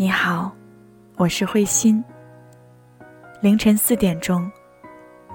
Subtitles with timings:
[0.00, 0.50] 你好，
[1.18, 2.02] 我是慧心。
[3.42, 4.50] 凌晨四点钟，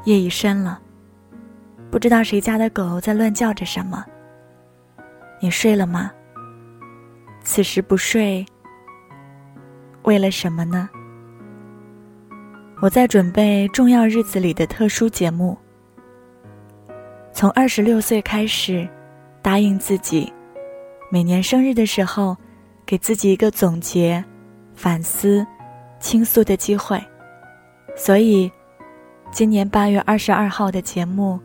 [0.05, 0.81] 夜已深了，
[1.91, 4.03] 不知道谁家的狗在乱叫着什么。
[5.39, 6.11] 你睡了吗？
[7.43, 8.43] 此时不睡，
[10.01, 10.89] 为了什么呢？
[12.81, 15.55] 我在准备重要日子里的特殊节目。
[17.31, 18.89] 从二十六岁开始，
[19.43, 20.33] 答应自己，
[21.11, 22.35] 每年生日的时候，
[22.83, 24.25] 给自己一个总结。
[24.75, 25.45] 反思、
[25.99, 27.01] 倾诉的机会，
[27.95, 28.51] 所以，
[29.31, 31.39] 今年八月二十二号的节目，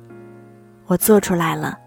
[0.87, 1.79] 我做出来了。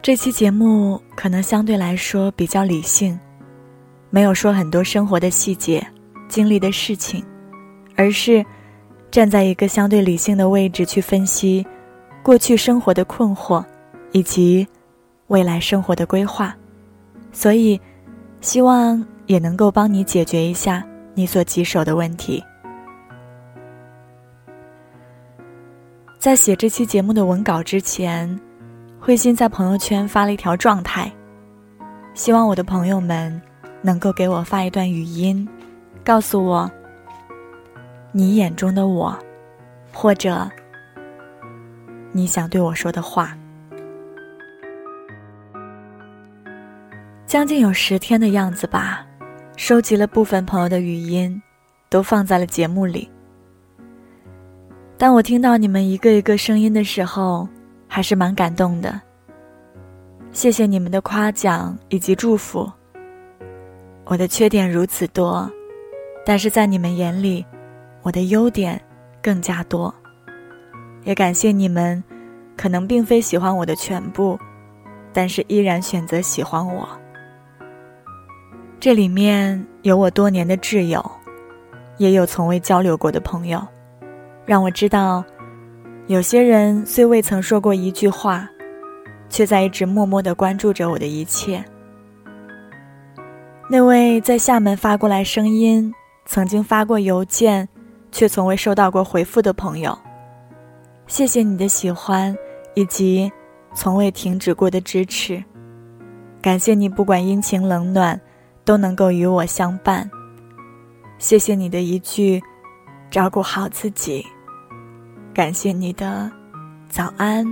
[0.00, 3.18] 这期节目可能相对来说比较理性，
[4.10, 5.86] 没有说很多生活的细节、
[6.28, 7.22] 经历的事情，
[7.96, 8.44] 而是
[9.10, 11.66] 站在一个相对理性的位置去分析
[12.22, 13.62] 过去生活的困惑，
[14.12, 14.66] 以及
[15.26, 16.56] 未来生活的规划，
[17.30, 17.78] 所以，
[18.40, 19.06] 希望。
[19.28, 20.82] 也能够帮你解决一下
[21.14, 22.42] 你所棘手的问题。
[26.18, 28.28] 在写这期节目的文稿之前，
[28.98, 31.12] 慧心在朋友圈发了一条状态，
[32.14, 33.40] 希望我的朋友们
[33.82, 35.46] 能够给我发一段语音，
[36.02, 36.68] 告诉我
[38.10, 39.16] 你眼中的我，
[39.92, 40.50] 或者
[42.12, 43.36] 你想对我说的话。
[47.26, 49.04] 将近有十天的样子吧。
[49.58, 51.42] 收集了部分朋友的语音，
[51.90, 53.10] 都放在了节目里。
[54.96, 57.46] 当我听到你们一个一个声音的时候，
[57.88, 59.00] 还是蛮感动的。
[60.30, 62.70] 谢谢你们的夸奖以及祝福。
[64.04, 65.50] 我的缺点如此多，
[66.24, 67.44] 但是在你们眼里，
[68.02, 68.80] 我的优点
[69.20, 69.92] 更加多。
[71.02, 72.02] 也感谢你们，
[72.56, 74.38] 可能并非喜欢我的全部，
[75.12, 76.88] 但是依然选择喜欢我。
[78.80, 81.04] 这里面有我多年的挚友，
[81.96, 83.60] 也有从未交流过的朋友，
[84.46, 85.24] 让我知道，
[86.06, 88.48] 有些人虽未曾说过一句话，
[89.28, 91.62] 却在一直默默的关注着我的一切。
[93.68, 95.92] 那位在厦门发过来声音，
[96.24, 97.68] 曾经发过邮件，
[98.12, 99.98] 却从未收到过回复的朋友，
[101.08, 102.32] 谢谢你的喜欢，
[102.74, 103.28] 以及
[103.74, 105.42] 从未停止过的支持，
[106.40, 108.18] 感谢你不管阴晴冷暖。
[108.68, 110.06] 都能够与我相伴。
[111.16, 112.38] 谢谢你的一句
[113.10, 114.22] “照顾好自己”，
[115.32, 116.30] 感谢你的
[116.90, 117.46] 早安、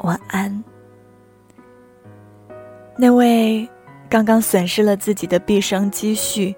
[0.00, 0.62] 晚安。
[2.98, 3.66] 那位
[4.10, 6.54] 刚刚损失了自己的毕生积蓄，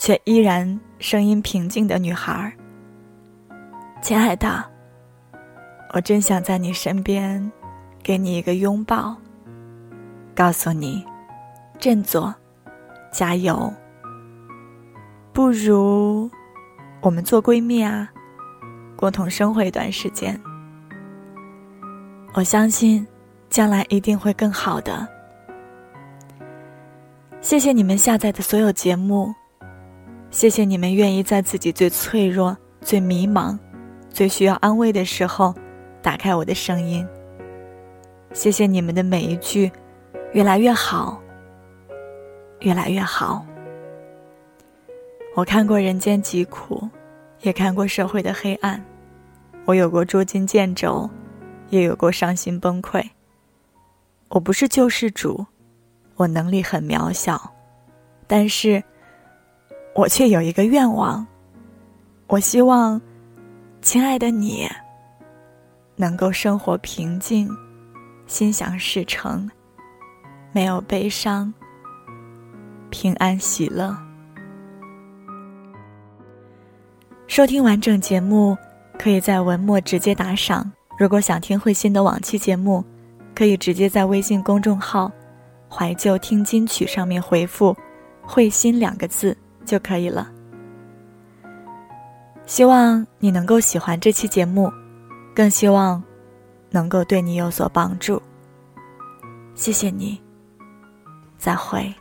[0.00, 2.50] 却依然声音平静的女孩，
[4.00, 4.64] 亲爱的，
[5.92, 7.52] 我真想在你身边，
[8.02, 9.14] 给你一个拥抱，
[10.34, 11.04] 告诉你，
[11.78, 12.34] 振作。
[13.10, 13.72] 加油！
[15.32, 16.30] 不如
[17.00, 18.10] 我们做闺蜜啊，
[18.96, 20.38] 共同生活一段时间。
[22.34, 23.06] 我相信
[23.48, 25.06] 将来一定会更好的。
[27.40, 29.32] 谢谢你们下载的所有节目，
[30.30, 33.56] 谢谢你们愿意在自己最脆弱、最迷茫、
[34.10, 35.54] 最需要安慰的时候
[36.02, 37.06] 打开我的声音。
[38.32, 39.70] 谢谢你们的每一句
[40.34, 41.22] “越来越好”。
[42.60, 43.44] 越来越好。
[45.34, 46.88] 我看过人间疾苦，
[47.42, 48.84] 也看过社会的黑暗。
[49.64, 51.08] 我有过捉襟见肘，
[51.70, 53.06] 也有过伤心崩溃。
[54.28, 55.46] 我不是救世主，
[56.16, 57.54] 我能力很渺小，
[58.26, 58.82] 但是，
[59.94, 61.26] 我却有一个愿望。
[62.26, 63.00] 我希望，
[63.80, 64.68] 亲爱的你，
[65.96, 67.48] 能够生活平静，
[68.26, 69.48] 心想事成，
[70.52, 71.52] 没有悲伤。
[72.90, 73.96] 平安喜乐。
[77.26, 78.56] 收听完整节目，
[78.98, 80.70] 可以在文末直接打赏。
[80.98, 82.84] 如果想听慧心的往期节目，
[83.34, 85.12] 可以直接在微信公众号
[85.70, 87.76] “怀旧听金曲”上面回复
[88.26, 90.28] “慧心”两个字就可以了。
[92.46, 94.72] 希望你能够喜欢这期节目，
[95.34, 96.02] 更希望
[96.70, 98.20] 能够对你有所帮助。
[99.54, 100.20] 谢谢你，
[101.36, 101.94] 再会。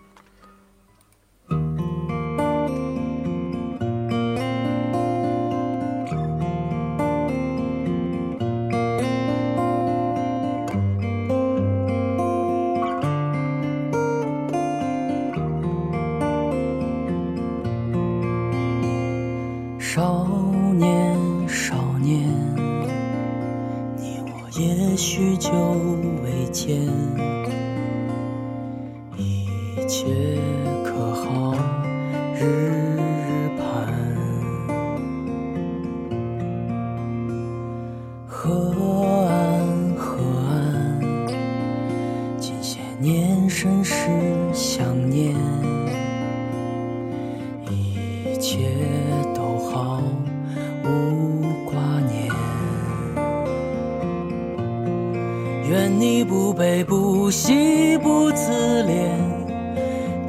[19.98, 20.27] control.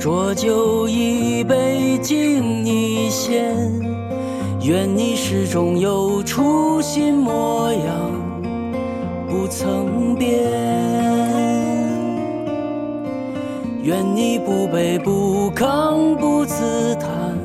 [0.08, 3.55] 浊酒一杯敬你先。
[4.62, 8.10] 愿你始终有初心模样，
[9.28, 10.32] 不曾变。
[13.82, 17.38] 愿你不卑不亢不自叹，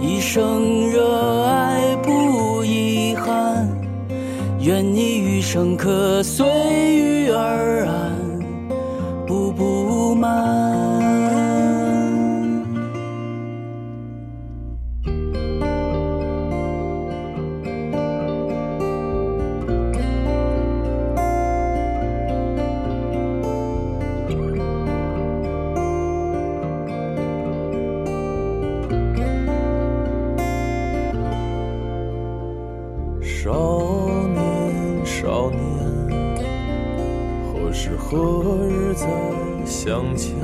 [0.00, 3.68] 一生热爱不遗憾。
[4.58, 6.44] 愿你余生可随
[6.92, 8.12] 遇而安，
[9.28, 10.81] 不不满。
[38.10, 39.06] 何日再
[39.64, 40.36] 相见？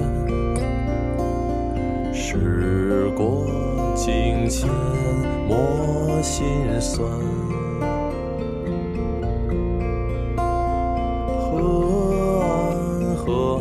[2.15, 3.47] 时过
[3.95, 4.69] 境迁，
[5.47, 6.47] 莫心
[6.81, 7.09] 酸。
[11.37, 13.61] 河岸，河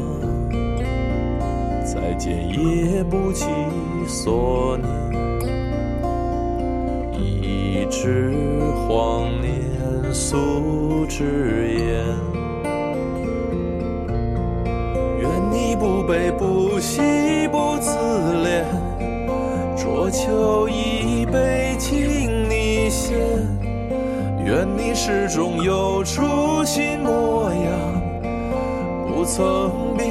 [0.51, 3.45] 岸，再见也不及
[4.07, 4.87] 所念。
[7.19, 8.33] 一纸
[8.87, 12.05] 荒年素纸烟，
[16.07, 17.01] 悲不喜
[17.49, 17.91] 不自
[18.45, 18.63] 怜，
[19.75, 23.17] 浊酒一杯敬你先。
[24.45, 27.67] 愿你始终有初心模样，
[29.05, 30.07] 不曾变。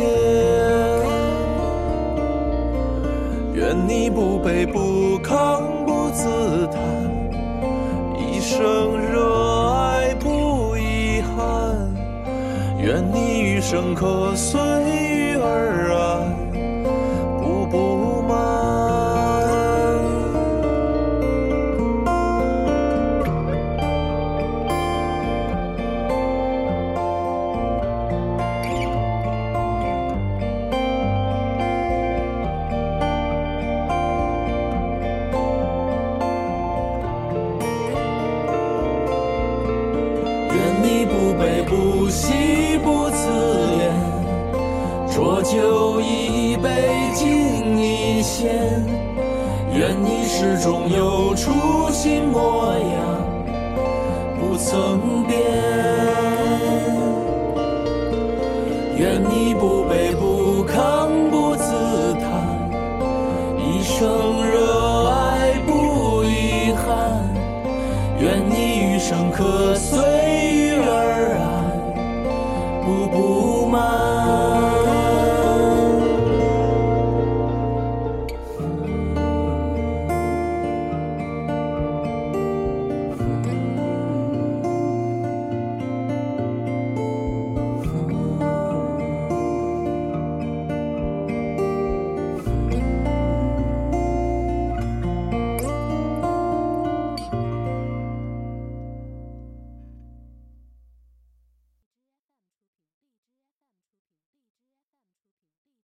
[3.54, 6.78] 愿你不卑不亢不自叹，
[8.18, 9.45] 一生热
[12.86, 16.45] 愿你余生可随遇而安，
[41.26, 43.28] 不悲不喜不自
[43.74, 46.70] 怜，浊酒一杯
[47.14, 48.54] 敬你先。
[49.74, 52.80] 愿你始终有初心模样，
[54.38, 55.40] 不曾变。
[58.96, 62.70] 愿你不卑不亢不自叹，
[63.58, 67.28] 一生热爱不遗憾。
[68.20, 69.74] 愿你余生可
[72.86, 74.05] 步步慢